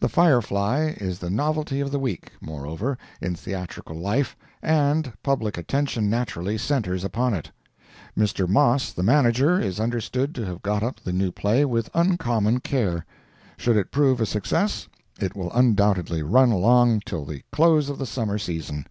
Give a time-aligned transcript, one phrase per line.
[0.00, 5.56] 'The Fire Fly' is the novelty of the week, moreover, in theatrical life, and public
[5.56, 7.50] attention naturally centres upon it.
[8.14, 8.46] Mr.
[8.46, 13.06] Moss, the manager, is understood to have got up the new play with uncommon care.
[13.56, 14.88] Should it prove a success,
[15.18, 18.84] it will undoubtedly run along till the close of the summer season."